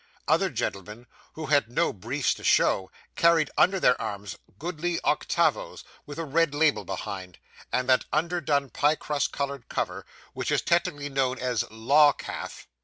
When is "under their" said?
3.55-4.01